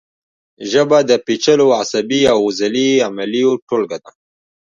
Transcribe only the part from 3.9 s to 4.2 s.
ده